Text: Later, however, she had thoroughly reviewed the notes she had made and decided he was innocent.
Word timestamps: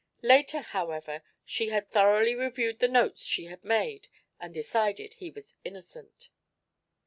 Later, 0.23 0.61
however, 0.61 1.21
she 1.45 1.67
had 1.67 1.87
thoroughly 1.91 2.33
reviewed 2.33 2.79
the 2.79 2.87
notes 2.87 3.23
she 3.23 3.45
had 3.45 3.63
made 3.63 4.07
and 4.39 4.51
decided 4.51 5.13
he 5.13 5.29
was 5.29 5.53
innocent. 5.63 6.29